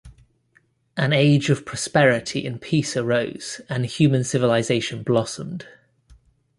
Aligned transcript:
An 0.97 1.13
age 1.13 1.51
of 1.51 1.63
prosperity 1.63 2.47
and 2.47 2.59
peace 2.59 2.97
arose 2.97 3.61
and 3.69 3.85
human 3.85 4.23
civilization 4.23 5.03
blossomed. 5.03 5.67